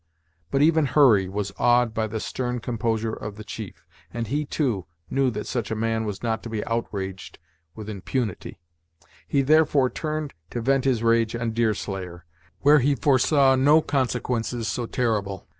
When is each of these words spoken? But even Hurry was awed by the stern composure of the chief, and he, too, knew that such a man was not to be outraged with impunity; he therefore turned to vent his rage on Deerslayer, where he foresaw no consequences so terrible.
But 0.49 0.63
even 0.63 0.87
Hurry 0.87 1.29
was 1.29 1.51
awed 1.59 1.93
by 1.93 2.07
the 2.07 2.19
stern 2.19 2.57
composure 2.59 3.13
of 3.13 3.35
the 3.35 3.43
chief, 3.43 3.85
and 4.11 4.25
he, 4.25 4.45
too, 4.45 4.87
knew 5.11 5.29
that 5.29 5.45
such 5.45 5.69
a 5.69 5.75
man 5.75 6.05
was 6.05 6.23
not 6.23 6.41
to 6.41 6.49
be 6.49 6.65
outraged 6.65 7.37
with 7.75 7.87
impunity; 7.87 8.57
he 9.27 9.43
therefore 9.43 9.91
turned 9.91 10.33
to 10.49 10.59
vent 10.59 10.85
his 10.85 11.03
rage 11.03 11.35
on 11.35 11.51
Deerslayer, 11.51 12.25
where 12.61 12.79
he 12.79 12.95
foresaw 12.95 13.55
no 13.55 13.79
consequences 13.79 14.67
so 14.67 14.87
terrible. 14.87 15.47